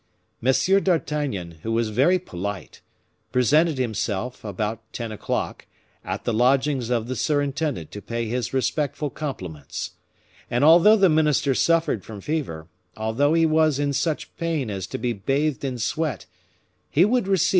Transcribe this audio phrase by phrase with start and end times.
[0.43, 0.83] M.
[0.83, 2.81] d'Artagnan, who was very polite,
[3.31, 5.67] presented himself, about ten o'clock,
[6.03, 9.91] at the lodgings of the surintendant to pay his respectful compliments;
[10.49, 12.67] and although the minister suffered from fever,
[12.97, 16.25] although he was in such pain as to be bathed in sweat,
[16.89, 17.49] he would receive M.